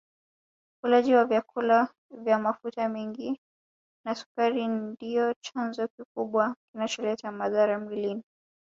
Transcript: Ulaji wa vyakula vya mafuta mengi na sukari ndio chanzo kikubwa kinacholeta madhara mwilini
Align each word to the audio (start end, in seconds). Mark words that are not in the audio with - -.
Ulaji 0.83 1.15
wa 1.15 1.25
vyakula 1.25 1.89
vya 2.11 2.39
mafuta 2.39 2.89
mengi 2.89 3.39
na 4.05 4.15
sukari 4.15 4.67
ndio 4.67 5.33
chanzo 5.33 5.87
kikubwa 5.87 6.55
kinacholeta 6.71 7.31
madhara 7.31 7.79
mwilini 7.79 8.23